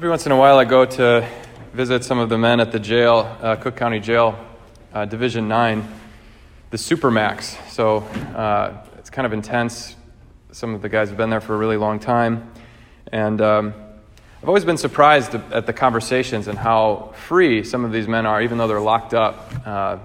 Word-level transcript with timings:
Every 0.00 0.08
once 0.08 0.24
in 0.24 0.32
a 0.32 0.36
while, 0.38 0.56
I 0.56 0.64
go 0.64 0.86
to 0.86 1.28
visit 1.74 2.04
some 2.04 2.18
of 2.18 2.30
the 2.30 2.38
men 2.38 2.58
at 2.58 2.72
the 2.72 2.78
jail, 2.78 3.36
uh, 3.42 3.56
Cook 3.56 3.76
County 3.76 4.00
Jail, 4.00 4.34
uh, 4.94 5.04
Division 5.04 5.46
9, 5.46 5.86
the 6.70 6.78
Supermax. 6.78 7.58
So 7.70 7.98
uh, 7.98 8.82
it's 8.96 9.10
kind 9.10 9.26
of 9.26 9.34
intense. 9.34 9.96
Some 10.52 10.74
of 10.74 10.80
the 10.80 10.88
guys 10.88 11.10
have 11.10 11.18
been 11.18 11.28
there 11.28 11.42
for 11.42 11.54
a 11.54 11.58
really 11.58 11.76
long 11.76 11.98
time. 11.98 12.50
And 13.12 13.42
um, 13.42 13.74
I've 14.42 14.48
always 14.48 14.64
been 14.64 14.78
surprised 14.78 15.34
at 15.34 15.66
the 15.66 15.74
conversations 15.74 16.48
and 16.48 16.56
how 16.56 17.12
free 17.26 17.62
some 17.62 17.84
of 17.84 17.92
these 17.92 18.08
men 18.08 18.24
are, 18.24 18.40
even 18.40 18.56
though 18.56 18.68
they're 18.68 18.80
locked 18.80 19.12
up, 19.12 19.52
uh, 19.66 19.98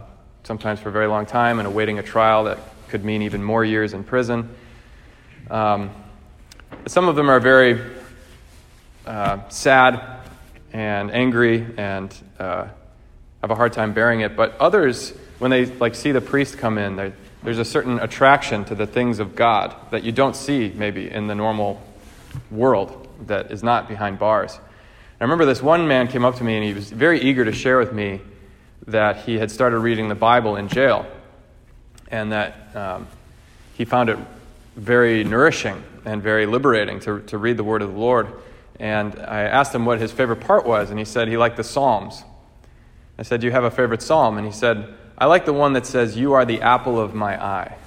sometimes 0.43 0.81
for 0.81 0.89
a 0.89 0.91
very 0.91 1.07
long 1.07 1.25
time 1.25 1.59
and 1.59 1.67
awaiting 1.69 1.99
a 1.99 2.03
trial 2.03 2.43
that 2.43 2.59
could 2.89 3.05
mean 3.05 3.21
even 3.21 3.41
more 3.41 3.63
years 3.63 3.93
in 3.93 4.03
prison. 4.03 4.53
Um, 5.49 5.89
some 6.85 7.07
of 7.07 7.15
them 7.15 7.29
are 7.29 7.39
very 7.39 7.94
uh, 9.05 9.47
sad 9.49 10.21
and 10.73 11.11
angry 11.11 11.65
and 11.77 12.13
uh, 12.39 12.67
have 13.41 13.51
a 13.51 13.55
hard 13.55 13.73
time 13.73 13.93
bearing 13.93 14.21
it. 14.21 14.35
But 14.35 14.57
others, 14.59 15.11
when 15.39 15.51
they 15.51 15.65
like 15.65 15.95
see 15.95 16.11
the 16.11 16.21
priest 16.21 16.57
come 16.57 16.77
in, 16.77 17.13
there's 17.43 17.59
a 17.59 17.65
certain 17.65 17.99
attraction 17.99 18.65
to 18.65 18.75
the 18.75 18.87
things 18.87 19.19
of 19.19 19.35
God 19.35 19.75
that 19.91 20.03
you 20.03 20.11
don't 20.11 20.35
see 20.35 20.73
maybe 20.75 21.09
in 21.09 21.27
the 21.27 21.35
normal 21.35 21.81
world 22.51 23.07
that 23.27 23.51
is 23.51 23.63
not 23.63 23.87
behind 23.87 24.19
bars. 24.19 24.59
I 25.19 25.23
remember 25.23 25.45
this 25.45 25.61
one 25.61 25.87
man 25.87 26.07
came 26.07 26.25
up 26.25 26.35
to 26.35 26.43
me 26.43 26.55
and 26.55 26.63
he 26.65 26.73
was 26.73 26.91
very 26.91 27.21
eager 27.21 27.45
to 27.45 27.53
share 27.53 27.79
with 27.79 27.93
me 27.93 28.19
that 28.87 29.17
he 29.17 29.37
had 29.37 29.49
started 29.49 29.79
reading 29.79 30.09
the 30.09 30.15
Bible 30.15 30.57
in 30.57 30.67
jail 30.67 31.05
and 32.09 32.31
that 32.31 32.75
um, 32.75 33.07
he 33.75 33.85
found 33.85 34.09
it 34.09 34.19
very 34.75 35.23
nourishing 35.23 35.81
and 36.03 36.21
very 36.21 36.45
liberating 36.45 36.99
to, 36.99 37.21
to 37.21 37.37
read 37.37 37.57
the 37.57 37.63
Word 37.63 37.81
of 37.81 37.93
the 37.93 37.99
Lord. 37.99 38.27
And 38.79 39.17
I 39.19 39.41
asked 39.41 39.73
him 39.73 39.85
what 39.85 39.99
his 39.99 40.11
favorite 40.11 40.41
part 40.41 40.65
was, 40.65 40.89
and 40.89 40.99
he 40.99 41.05
said 41.05 41.27
he 41.27 41.37
liked 41.37 41.57
the 41.57 41.63
Psalms. 41.63 42.23
I 43.17 43.23
said, 43.23 43.41
Do 43.41 43.47
you 43.47 43.51
have 43.51 43.63
a 43.63 43.71
favorite 43.71 44.01
psalm? 44.01 44.37
And 44.37 44.45
he 44.45 44.51
said, 44.51 44.93
I 45.17 45.25
like 45.25 45.45
the 45.45 45.53
one 45.53 45.73
that 45.73 45.85
says, 45.85 46.17
You 46.17 46.33
are 46.33 46.45
the 46.45 46.61
apple 46.61 46.99
of 46.99 47.13
my 47.13 47.41
eye. 47.41 47.77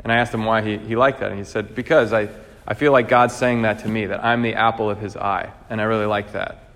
And 0.00 0.12
I 0.12 0.16
asked 0.16 0.32
him 0.32 0.44
why 0.44 0.62
he, 0.62 0.78
he 0.78 0.96
liked 0.96 1.20
that. 1.20 1.30
And 1.30 1.38
he 1.38 1.44
said, 1.44 1.74
Because 1.74 2.12
I, 2.12 2.28
I 2.66 2.74
feel 2.74 2.92
like 2.92 3.08
God's 3.08 3.34
saying 3.34 3.62
that 3.62 3.80
to 3.80 3.88
me, 3.88 4.06
that 4.06 4.24
I'm 4.24 4.42
the 4.42 4.54
apple 4.54 4.90
of 4.90 5.00
his 5.00 5.16
eye. 5.16 5.52
And 5.70 5.80
I 5.80 5.84
really 5.84 6.06
like 6.06 6.32
that. 6.32 6.70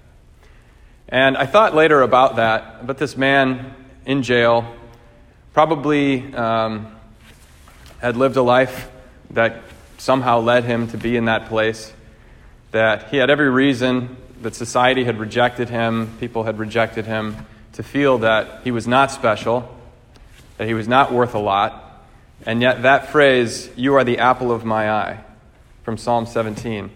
And 1.09 1.37
I 1.37 1.47
thought 1.47 1.75
later 1.75 2.03
about 2.03 2.37
that, 2.37 2.87
but 2.87 2.99
this 2.99 3.17
man 3.17 3.75
in 4.07 4.23
jail 4.23 4.75
probably 5.53 6.33
um, 6.35 6.97
had 8.01 8.17
lived 8.17 8.37
a 8.37 8.43
life 8.43 8.89
that 9.31 9.63
somehow 9.99 10.41
led 10.41 10.65
him 10.65 10.87
to 10.89 10.97
be 10.97 11.17
in 11.17 11.27
that 11.27 11.47
place, 11.47 11.93
that 12.71 13.09
he 13.11 13.17
had 13.17 13.31
every 13.31 13.51
reason 13.51 14.17
that 14.43 14.55
society 14.55 15.05
had 15.05 15.19
rejected 15.19 15.69
him, 15.69 16.17
people 16.19 16.45
had 16.45 16.59
rejected 16.59 17.07
him, 17.07 17.37
to 17.75 17.83
feel 17.83 18.19
that 18.19 18.63
he 18.65 18.71
was 18.71 18.87
not 18.87 19.11
special, 19.11 19.75
that 20.57 20.67
he 20.67 20.75
was 20.75 20.89
not 20.89 21.13
worth 21.13 21.35
a 21.35 21.39
lot. 21.39 22.05
And 22.47 22.63
yet, 22.63 22.83
that 22.83 23.11
phrase, 23.11 23.71
you 23.77 23.95
are 23.95 24.05
the 24.05 24.19
apple 24.19 24.51
of 24.51 24.65
my 24.65 24.91
eye, 24.91 25.21
from 25.83 25.97
Psalm 25.97 26.27
17 26.27 26.91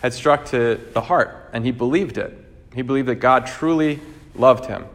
had 0.00 0.14
struck 0.14 0.46
to 0.46 0.80
the 0.94 1.00
heart, 1.00 1.50
and 1.52 1.64
he 1.64 1.70
believed 1.70 2.18
it. 2.18 2.36
He 2.74 2.82
believed 2.82 3.08
that 3.08 3.16
God 3.16 3.46
truly 3.46 4.00
loved 4.34 4.66
him. 4.66 4.86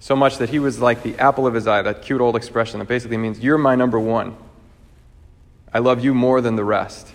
So 0.00 0.16
much 0.16 0.38
that 0.38 0.48
he 0.48 0.58
was 0.58 0.80
like 0.80 1.02
the 1.02 1.16
apple 1.18 1.46
of 1.46 1.54
his 1.54 1.66
eye, 1.66 1.82
that 1.82 2.02
cute 2.02 2.20
old 2.20 2.34
expression 2.34 2.78
that 2.80 2.88
basically 2.88 3.18
means, 3.18 3.40
You're 3.40 3.58
my 3.58 3.74
number 3.74 4.00
one. 4.00 4.36
I 5.72 5.78
love 5.78 6.04
you 6.04 6.14
more 6.14 6.40
than 6.40 6.56
the 6.56 6.64
rest. 6.64 7.08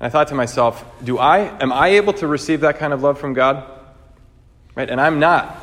I 0.00 0.08
thought 0.08 0.28
to 0.28 0.34
myself, 0.34 0.84
do 1.02 1.18
I, 1.18 1.38
am 1.60 1.72
I 1.72 1.88
able 1.88 2.12
to 2.14 2.26
receive 2.26 2.60
that 2.60 2.78
kind 2.78 2.92
of 2.92 3.02
love 3.02 3.18
from 3.18 3.34
God? 3.34 3.68
Right? 4.74 4.88
And 4.88 5.00
I'm 5.00 5.18
not 5.18 5.60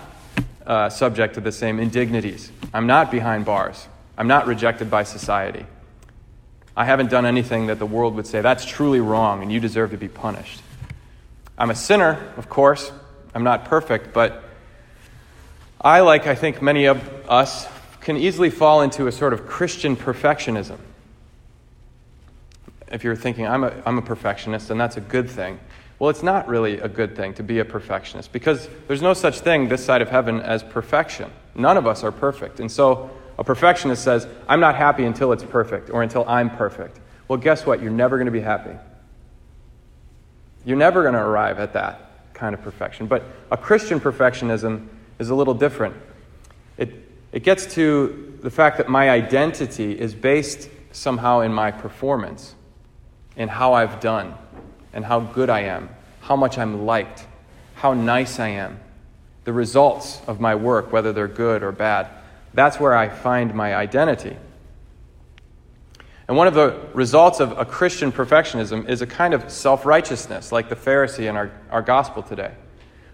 uh, 0.66 0.89
subject 0.89 1.36
to 1.36 1.41
the 1.41 1.52
same 1.52 1.80
indignities. 1.80 2.52
I'm 2.73 2.88
not 2.88 3.11
behind 3.11 3.45
bars. 3.45 3.88
I'm 4.17 4.28
not 4.28 4.47
rejected 4.47 4.91
by 4.91 5.03
society. 5.03 5.66
I 6.75 6.84
haven't 6.84 7.09
done 7.09 7.25
anything 7.25 7.68
that 7.68 7.79
the 7.79 7.85
world 7.85 8.16
would 8.16 8.28
say, 8.28 8.41
that's 8.41 8.66
truly 8.66 9.00
wrong 9.00 9.41
and 9.41 9.51
you 9.51 9.59
deserve 9.59 9.91
to 9.91 9.97
be 9.97 10.09
punished. 10.09 10.62
I'm 11.57 11.69
a 11.69 11.75
sinner, 11.75 12.34
of 12.35 12.50
course. 12.50 12.91
I'm 13.34 13.44
not 13.44 13.66
perfect, 13.66 14.13
but 14.13 14.44
I, 15.79 16.02
like 16.02 16.28
I 16.28 16.35
think 16.35 16.62
many 16.62 16.85
of 16.85 17.29
us, 17.29 17.67
can 18.06 18.17
easily 18.17 18.52
fall 18.52 18.84
into 18.84 19.07
a 19.07 19.12
sort 19.12 19.34
of 19.34 19.47
Christian 19.47 19.96
perfectionism. 19.96 20.78
If 22.95 23.03
you're 23.03 23.17
thinking, 23.17 23.45
I'm 23.45 23.66
a, 23.66 23.73
I'm 23.85 23.97
a 23.97 24.01
perfectionist, 24.01 24.69
and 24.69 24.79
that's 24.79 24.95
a 24.95 25.01
good 25.01 25.29
thing. 25.29 25.59
Well, 26.00 26.09
it's 26.09 26.23
not 26.23 26.47
really 26.47 26.79
a 26.79 26.88
good 26.88 27.13
thing 27.13 27.33
to 27.33 27.44
be 27.44 27.59
a 27.59 27.66
perfectionist 27.66 28.31
because 28.31 28.69
there's 28.88 29.01
no 29.01 29.13
such 29.13 29.41
thing 29.41 29.67
this 29.67 29.83
side 29.83 30.01
of 30.01 30.09
heaven 30.09 30.39
as 30.39 30.63
perfection. 30.63 31.29
None 31.55 31.75
of 31.75 31.88
us 31.88 32.05
are 32.05 32.11
perfect. 32.13 32.61
And 32.61 32.72
so 32.72 33.11
a 33.38 33.44
perfectionist 33.44 34.01
says, 34.01 34.29
I'm 34.47 34.61
not 34.61 34.75
happy 34.75 35.03
until 35.03 35.34
it's 35.34 35.44
perfect 35.44 35.89
or 35.89 36.03
until 36.03 36.23
I'm 36.25 36.50
perfect. 36.50 37.01
Well, 37.28 37.38
guess 37.38 37.66
what? 37.66 37.81
You're 37.81 37.91
never 37.91 38.16
going 38.16 38.28
to 38.28 38.31
be 38.31 38.39
happy. 38.39 38.78
You're 40.63 40.78
never 40.78 41.01
going 41.01 41.16
to 41.16 41.22
arrive 41.22 41.59
at 41.59 41.73
that 41.73 42.34
kind 42.34 42.55
of 42.55 42.61
perfection. 42.61 43.07
But 43.07 43.23
a 43.51 43.57
Christian 43.57 44.00
perfectionism 44.00 44.88
is 45.19 45.31
a 45.31 45.35
little 45.35 45.53
different. 45.53 45.97
It, 46.78 46.94
it 47.34 47.44
gets 47.44 47.73
to 47.75 48.39
the 48.41 48.50
fact 48.50 48.78
that 48.78 48.88
my 48.88 49.09
identity 49.09 50.00
is 50.00 50.16
based 50.16 50.69
somehow 50.94 51.41
in 51.41 51.53
my 51.53 51.72
performance, 51.72 52.55
in 53.35 53.50
how 53.50 53.73
I've 53.73 54.00
done, 54.00 54.34
and 54.94 55.03
how 55.03 55.19
good 55.19 55.50
I 55.50 55.62
am, 55.62 55.90
how 56.22 56.35
much 56.35 56.57
I'm 56.57 56.85
liked, 56.85 57.25
how 57.75 57.94
nice 57.94 58.40
I 58.40 58.50
am, 58.50 58.79
the 59.44 59.53
results 59.53 60.22
of 60.28 60.40
my 60.40 60.56
work, 60.56 60.91
whether 60.91 61.13
they're 61.13 61.28
good 61.28 61.63
or 61.63 61.72
bad. 61.72 62.07
That's 62.53 62.79
where 62.79 62.96
I 62.96 63.09
find 63.09 63.53
my 63.53 63.75
identity. 63.75 64.38
And 66.28 66.35
one 66.35 66.47
of 66.47 66.56
the 66.56 66.79
results 66.94 67.40
of 67.40 67.57
a 67.57 67.66
Christian 67.66 68.12
perfectionism 68.12 68.90
is 68.90 69.01
a 69.01 69.07
kind 69.07 69.34
of 69.34 69.52
self 69.52 69.85
righteousness, 69.85 70.52
like 70.52 70.69
the 70.69 70.75
Pharisee 70.75 71.29
in 71.29 71.35
our, 71.35 71.52
our 71.69 71.81
gospel 71.81 72.23
today. 72.23 72.52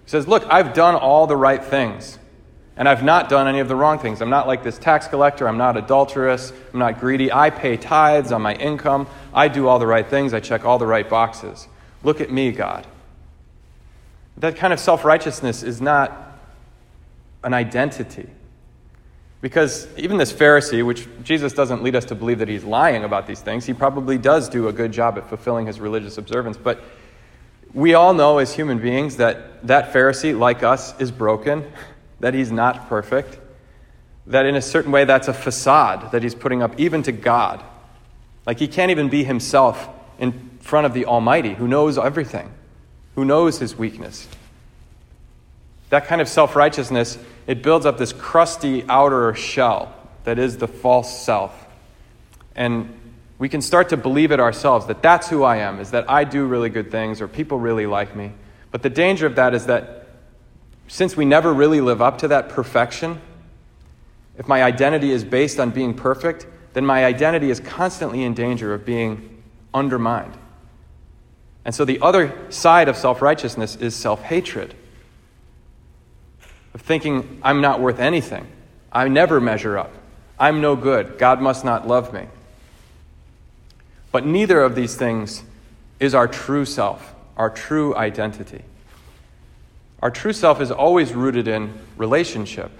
He 0.05 0.09
says, 0.09 0.27
Look, 0.27 0.45
I've 0.49 0.73
done 0.73 0.95
all 0.95 1.27
the 1.27 1.35
right 1.35 1.63
things, 1.63 2.17
and 2.81 2.89
I've 2.89 3.03
not 3.03 3.29
done 3.29 3.47
any 3.47 3.59
of 3.59 3.67
the 3.67 3.75
wrong 3.75 3.99
things. 3.99 4.23
I'm 4.23 4.31
not 4.31 4.47
like 4.47 4.63
this 4.63 4.79
tax 4.79 5.07
collector. 5.07 5.47
I'm 5.47 5.59
not 5.59 5.77
adulterous. 5.77 6.51
I'm 6.73 6.79
not 6.79 6.99
greedy. 6.99 7.31
I 7.31 7.51
pay 7.51 7.77
tithes 7.77 8.31
on 8.31 8.41
my 8.41 8.55
income. 8.55 9.05
I 9.35 9.49
do 9.49 9.67
all 9.67 9.77
the 9.77 9.85
right 9.85 10.07
things. 10.07 10.33
I 10.33 10.39
check 10.39 10.65
all 10.65 10.79
the 10.79 10.87
right 10.87 11.07
boxes. 11.07 11.67
Look 12.01 12.21
at 12.21 12.31
me, 12.31 12.51
God. 12.51 12.87
That 14.37 14.55
kind 14.55 14.73
of 14.73 14.79
self 14.79 15.05
righteousness 15.05 15.61
is 15.61 15.79
not 15.79 16.39
an 17.43 17.53
identity. 17.53 18.27
Because 19.41 19.87
even 19.95 20.17
this 20.17 20.33
Pharisee, 20.33 20.83
which 20.83 21.07
Jesus 21.23 21.53
doesn't 21.53 21.83
lead 21.83 21.95
us 21.95 22.05
to 22.05 22.15
believe 22.15 22.39
that 22.39 22.47
he's 22.47 22.63
lying 22.63 23.03
about 23.03 23.27
these 23.27 23.41
things, 23.41 23.63
he 23.63 23.73
probably 23.73 24.17
does 24.17 24.49
do 24.49 24.69
a 24.69 24.73
good 24.73 24.91
job 24.91 25.19
at 25.19 25.29
fulfilling 25.29 25.67
his 25.67 25.79
religious 25.79 26.17
observance. 26.17 26.57
But 26.57 26.81
we 27.75 27.93
all 27.93 28.15
know 28.15 28.39
as 28.39 28.55
human 28.55 28.79
beings 28.79 29.17
that 29.17 29.67
that 29.67 29.93
Pharisee, 29.93 30.35
like 30.35 30.63
us, 30.63 30.99
is 30.99 31.11
broken, 31.11 31.71
that 32.21 32.33
he's 32.33 32.51
not 32.51 32.87
perfect, 32.87 33.37
that 34.27 34.45
in 34.45 34.55
a 34.55 34.61
certain 34.61 34.91
way 34.91 35.03
that's 35.03 35.27
a 35.27 35.33
facade 35.33 36.11
that 36.11 36.23
he's 36.23 36.35
putting 36.35 36.63
up 36.63 36.79
even 36.79 37.03
to 37.03 37.11
God. 37.11 37.63
Like 38.45 38.59
he 38.59 38.67
can't 38.67 38.91
even 38.91 39.09
be 39.09 39.23
himself 39.23 39.89
in 40.17 40.57
front 40.61 40.85
of 40.85 40.93
the 40.93 41.05
Almighty 41.05 41.55
who 41.55 41.67
knows 41.67 41.97
everything, 41.97 42.51
who 43.15 43.25
knows 43.25 43.59
his 43.59 43.75
weakness. 43.75 44.27
That 45.89 46.05
kind 46.05 46.21
of 46.21 46.29
self 46.29 46.55
righteousness 46.55 47.17
it 47.47 47.63
builds 47.63 47.85
up 47.85 47.97
this 47.97 48.13
crusty 48.13 48.85
outer 48.87 49.33
shell 49.33 49.93
that 50.23 50.39
is 50.39 50.57
the 50.57 50.67
false 50.67 51.23
self. 51.23 51.67
And 52.55 52.97
we 53.39 53.49
can 53.49 53.61
start 53.61 53.89
to 53.89 53.97
believe 53.97 54.31
it 54.31 54.39
ourselves 54.39 54.85
that 54.85 55.01
that's 55.01 55.27
who 55.27 55.43
I 55.43 55.57
am, 55.57 55.79
is 55.79 55.91
that 55.91 56.09
I 56.09 56.23
do 56.23 56.45
really 56.45 56.69
good 56.69 56.91
things 56.91 57.19
or 57.19 57.27
people 57.27 57.59
really 57.59 57.87
like 57.87 58.15
me. 58.15 58.31
But 58.69 58.83
the 58.83 58.89
danger 58.89 59.25
of 59.25 59.35
that 59.35 59.55
is 59.55 59.65
that 59.65 60.00
since 60.91 61.15
we 61.15 61.23
never 61.23 61.53
really 61.53 61.79
live 61.79 62.01
up 62.01 62.17
to 62.17 62.27
that 62.27 62.49
perfection, 62.49 63.21
if 64.37 64.49
my 64.49 64.61
identity 64.61 65.11
is 65.11 65.23
based 65.23 65.57
on 65.57 65.69
being 65.69 65.93
perfect, 65.93 66.45
then 66.73 66.85
my 66.85 67.05
identity 67.05 67.49
is 67.49 67.61
constantly 67.61 68.23
in 68.23 68.33
danger 68.33 68.73
of 68.73 68.85
being 68.85 69.41
undermined. 69.73 70.37
And 71.63 71.73
so 71.73 71.85
the 71.85 72.01
other 72.01 72.37
side 72.49 72.89
of 72.89 72.97
self 72.97 73.21
righteousness 73.21 73.77
is 73.77 73.95
self 73.95 74.21
hatred 74.23 74.75
of 76.73 76.81
thinking 76.81 77.39
I'm 77.41 77.61
not 77.61 77.79
worth 77.79 77.99
anything. 77.99 78.45
I 78.91 79.07
never 79.07 79.39
measure 79.39 79.77
up. 79.77 79.93
I'm 80.37 80.59
no 80.59 80.75
good. 80.75 81.17
God 81.17 81.41
must 81.41 81.63
not 81.63 81.87
love 81.87 82.13
me. 82.13 82.27
But 84.11 84.25
neither 84.25 84.61
of 84.61 84.75
these 84.75 84.97
things 84.97 85.43
is 86.01 86.13
our 86.13 86.27
true 86.27 86.65
self, 86.65 87.15
our 87.37 87.49
true 87.49 87.95
identity. 87.95 88.65
Our 90.01 90.09
true 90.09 90.33
self 90.33 90.61
is 90.61 90.71
always 90.71 91.13
rooted 91.13 91.47
in 91.47 91.73
relationship, 91.95 92.71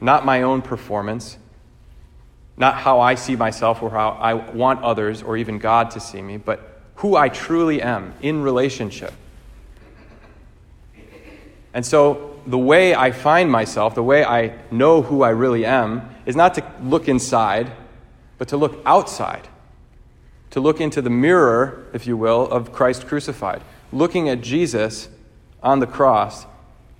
not 0.00 0.26
my 0.26 0.42
own 0.42 0.60
performance, 0.60 1.38
not 2.58 2.74
how 2.76 3.00
I 3.00 3.14
see 3.14 3.36
myself 3.36 3.82
or 3.82 3.90
how 3.90 4.10
I 4.10 4.34
want 4.34 4.82
others 4.82 5.22
or 5.22 5.36
even 5.36 5.58
God 5.58 5.90
to 5.92 6.00
see 6.00 6.20
me, 6.20 6.36
but 6.36 6.82
who 6.96 7.16
I 7.16 7.28
truly 7.28 7.80
am 7.80 8.14
in 8.20 8.42
relationship. 8.42 9.12
And 11.72 11.84
so, 11.84 12.38
the 12.46 12.58
way 12.58 12.94
I 12.94 13.10
find 13.10 13.50
myself, 13.50 13.94
the 13.94 14.02
way 14.02 14.24
I 14.24 14.54
know 14.70 15.02
who 15.02 15.22
I 15.22 15.30
really 15.30 15.64
am, 15.64 16.08
is 16.24 16.36
not 16.36 16.54
to 16.54 16.64
look 16.82 17.08
inside, 17.08 17.72
but 18.38 18.48
to 18.48 18.56
look 18.56 18.80
outside. 18.86 19.48
To 20.50 20.60
look 20.60 20.80
into 20.80 21.02
the 21.02 21.10
mirror, 21.10 21.86
if 21.92 22.06
you 22.06 22.16
will, 22.16 22.48
of 22.48 22.72
Christ 22.72 23.06
crucified. 23.06 23.62
Looking 23.92 24.28
at 24.28 24.40
Jesus 24.40 25.08
on 25.62 25.80
the 25.80 25.86
cross 25.86 26.46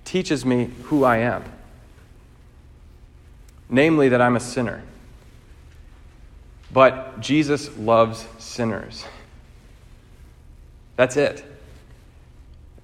teaches 0.05 0.45
me 0.45 0.69
who 0.83 1.03
I 1.03 1.17
am 1.17 1.43
namely, 3.69 4.09
that 4.09 4.21
I'm 4.21 4.35
a 4.35 4.39
sinner. 4.39 4.83
But 6.71 7.19
Jesus 7.19 7.75
loves 7.77 8.25
sinners. 8.37 9.05
That's 10.95 11.17
it. 11.17 11.43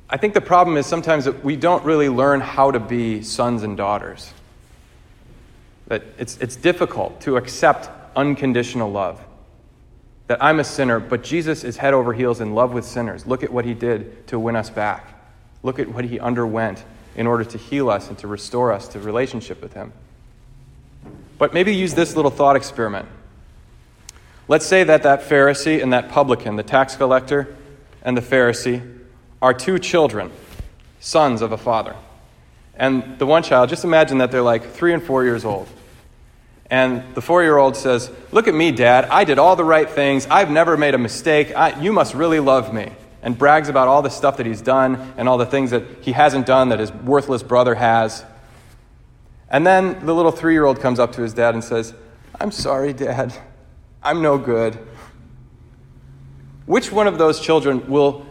I 0.09 0.17
think 0.17 0.33
the 0.33 0.41
problem 0.41 0.77
is 0.77 0.85
sometimes 0.85 1.25
that 1.25 1.43
we 1.43 1.55
don't 1.55 1.83
really 1.83 2.09
learn 2.09 2.39
how 2.39 2.71
to 2.71 2.79
be 2.79 3.23
sons 3.23 3.63
and 3.63 3.75
daughters. 3.75 4.31
That 5.87 6.03
it's, 6.17 6.37
it's 6.37 6.55
difficult 6.55 7.21
to 7.21 7.37
accept 7.37 7.89
unconditional 8.15 8.91
love. 8.91 9.19
That 10.27 10.41
I'm 10.41 10.59
a 10.59 10.63
sinner, 10.63 10.99
but 10.99 11.23
Jesus 11.23 11.63
is 11.63 11.77
head 11.77 11.93
over 11.93 12.13
heels 12.13 12.41
in 12.41 12.53
love 12.53 12.73
with 12.73 12.85
sinners. 12.85 13.25
Look 13.25 13.43
at 13.43 13.51
what 13.51 13.65
he 13.65 13.73
did 13.73 14.27
to 14.27 14.39
win 14.39 14.55
us 14.55 14.69
back. 14.69 15.12
Look 15.63 15.79
at 15.79 15.87
what 15.87 16.05
he 16.05 16.19
underwent 16.19 16.83
in 17.15 17.25
order 17.25 17.43
to 17.45 17.57
heal 17.57 17.89
us 17.89 18.09
and 18.09 18.17
to 18.19 18.27
restore 18.27 18.71
us 18.71 18.87
to 18.89 18.99
relationship 18.99 19.61
with 19.61 19.73
him. 19.73 19.93
But 21.37 21.53
maybe 21.53 21.73
use 21.73 21.93
this 21.93 22.15
little 22.15 22.31
thought 22.31 22.55
experiment. 22.55 23.07
Let's 24.47 24.65
say 24.65 24.83
that 24.83 25.03
that 25.03 25.21
Pharisee 25.21 25.81
and 25.81 25.93
that 25.93 26.09
publican, 26.09 26.57
the 26.57 26.63
tax 26.63 26.95
collector 26.95 27.55
and 28.01 28.17
the 28.17 28.21
Pharisee, 28.21 28.99
are 29.41 29.53
two 29.53 29.79
children, 29.79 30.31
sons 30.99 31.41
of 31.41 31.51
a 31.51 31.57
father. 31.57 31.95
And 32.75 33.17
the 33.19 33.25
one 33.25 33.43
child, 33.43 33.69
just 33.69 33.83
imagine 33.83 34.17
that 34.17 34.31
they're 34.31 34.41
like 34.41 34.71
three 34.71 34.93
and 34.93 35.01
four 35.01 35.23
years 35.23 35.45
old. 35.45 35.67
And 36.69 37.03
the 37.13 37.21
four 37.21 37.43
year 37.43 37.57
old 37.57 37.75
says, 37.77 38.09
Look 38.31 38.47
at 38.47 38.53
me, 38.53 38.71
Dad. 38.71 39.05
I 39.05 39.25
did 39.25 39.37
all 39.37 39.55
the 39.55 39.63
right 39.63 39.89
things. 39.89 40.25
I've 40.27 40.49
never 40.49 40.75
made 40.75 40.95
a 40.95 40.97
mistake. 40.97 41.55
I, 41.55 41.79
you 41.79 41.93
must 41.93 42.13
really 42.13 42.39
love 42.39 42.73
me. 42.73 42.91
And 43.23 43.37
brags 43.37 43.69
about 43.69 43.87
all 43.87 44.01
the 44.01 44.09
stuff 44.09 44.37
that 44.37 44.45
he's 44.45 44.61
done 44.61 45.13
and 45.17 45.27
all 45.27 45.37
the 45.37 45.45
things 45.45 45.71
that 45.71 45.83
he 46.01 46.11
hasn't 46.11 46.45
done 46.45 46.69
that 46.69 46.79
his 46.79 46.91
worthless 46.91 47.41
brother 47.41 47.73
has. 47.73 48.23
And 49.49 49.65
then 49.65 50.05
the 50.05 50.13
little 50.13 50.31
three 50.31 50.53
year 50.53 50.65
old 50.65 50.79
comes 50.79 50.99
up 50.99 51.13
to 51.13 51.21
his 51.21 51.33
dad 51.33 51.53
and 51.53 51.63
says, 51.63 51.93
I'm 52.39 52.51
sorry, 52.51 52.93
Dad. 52.93 53.33
I'm 54.01 54.21
no 54.21 54.37
good. 54.37 54.77
Which 56.65 56.91
one 56.91 57.07
of 57.07 57.17
those 57.17 57.39
children 57.39 57.87
will 57.89 58.25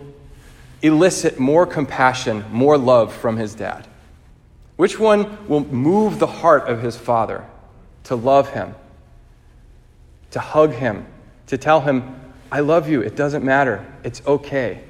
elicit 0.83 1.38
more 1.38 1.67
compassion, 1.67 2.45
more 2.50 2.77
love 2.77 3.15
from 3.15 3.37
his 3.37 3.55
dad? 3.55 3.87
Which 4.77 4.99
one 4.99 5.47
will 5.49 5.65
move 5.65 6.19
the 6.19 6.27
heart 6.27 6.69
of 6.69 6.83
his 6.83 6.97
father 6.97 7.47
to 8.05 8.17
love 8.17 8.50
him, 8.50 8.75
to 10.33 10.41
hug 10.41 10.73
him, 10.73 11.06
to 11.47 11.56
tell 11.59 11.83
him, 11.83 12.21
I 12.52 12.60
love 12.60 12.87
you, 12.87 13.00
it 13.00 13.16
doesn't 13.16 13.43
matter, 13.43 13.82
it's 14.04 14.20
okay? 14.26 14.84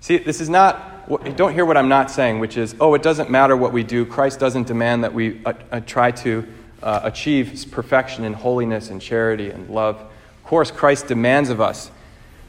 See, 0.00 0.18
this 0.18 0.38
is 0.38 0.50
not, 0.50 1.08
don't 1.36 1.54
hear 1.54 1.64
what 1.64 1.78
I'm 1.78 1.88
not 1.88 2.10
saying, 2.10 2.40
which 2.40 2.58
is, 2.58 2.76
oh, 2.78 2.92
it 2.92 3.02
doesn't 3.02 3.30
matter 3.30 3.56
what 3.56 3.72
we 3.72 3.82
do. 3.82 4.04
Christ 4.04 4.38
doesn't 4.38 4.66
demand 4.66 5.02
that 5.04 5.14
we 5.14 5.42
uh, 5.46 5.54
uh, 5.72 5.80
try 5.80 6.10
to 6.10 6.46
uh, 6.82 7.00
achieve 7.04 7.68
perfection 7.70 8.24
in 8.24 8.34
holiness 8.34 8.90
and 8.90 9.00
charity 9.00 9.48
and 9.48 9.70
love. 9.70 9.96
Of 9.96 10.44
course, 10.44 10.70
Christ 10.70 11.06
demands 11.06 11.48
of 11.48 11.58
us 11.58 11.90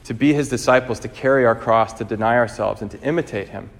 to 0.04 0.12
be 0.12 0.34
his 0.34 0.50
disciples, 0.50 1.00
to 1.00 1.08
carry 1.08 1.46
our 1.46 1.56
cross, 1.56 1.94
to 1.94 2.04
deny 2.04 2.36
ourselves, 2.36 2.82
and 2.82 2.90
to 2.90 3.00
imitate 3.00 3.48
him. 3.48 3.70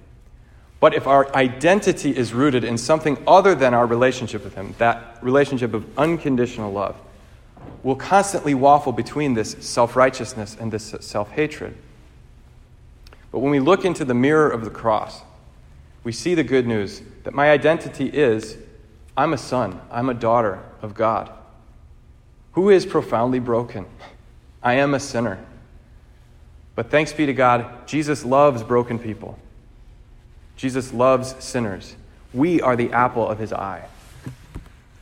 But 0.79 0.95
if 0.95 1.05
our 1.05 1.33
identity 1.35 2.17
is 2.17 2.33
rooted 2.33 2.63
in 2.63 2.79
something 2.79 3.21
other 3.27 3.53
than 3.53 3.75
our 3.75 3.85
relationship 3.85 4.43
with 4.43 4.55
him, 4.55 4.73
that 4.79 5.19
relationship 5.21 5.75
of 5.75 5.85
unconditional 5.99 6.71
love, 6.71 6.95
we'll 7.83 7.95
constantly 7.95 8.53
waffle 8.53 8.91
between 8.91 9.33
this 9.33 9.51
self 9.59 9.95
righteousness 9.95 10.57
and 10.59 10.71
this 10.71 10.95
self 11.01 11.31
hatred. 11.31 11.75
But 13.31 13.39
when 13.39 13.51
we 13.51 13.59
look 13.59 13.83
into 13.85 14.05
the 14.05 14.13
mirror 14.13 14.49
of 14.49 14.63
the 14.63 14.69
cross, 14.69 15.21
we 16.03 16.11
see 16.11 16.35
the 16.35 16.43
good 16.43 16.67
news 16.67 17.01
that 17.23 17.33
my 17.33 17.51
identity 17.51 18.07
is 18.07 18.57
I'm 19.15 19.33
a 19.33 19.37
son, 19.37 19.79
I'm 19.91 20.09
a 20.09 20.13
daughter 20.13 20.63
of 20.81 20.93
God, 20.93 21.31
who 22.53 22.69
is 22.69 22.85
profoundly 22.85 23.39
broken. 23.39 23.85
I 24.63 24.75
am 24.75 24.93
a 24.93 24.99
sinner. 24.99 25.43
But 26.75 26.89
thanks 26.89 27.11
be 27.13 27.25
to 27.25 27.33
God, 27.33 27.87
Jesus 27.87 28.23
loves 28.23 28.63
broken 28.63 28.97
people. 28.97 29.37
Jesus 30.55 30.93
loves 30.93 31.35
sinners. 31.43 31.95
We 32.33 32.61
are 32.61 32.75
the 32.75 32.91
apple 32.93 33.27
of 33.27 33.39
his 33.39 33.51
eye. 33.51 33.85